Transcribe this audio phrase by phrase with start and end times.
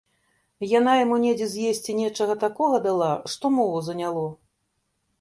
[0.79, 4.29] Яна яму недзе з есці нечага такога дала, што мову заняло.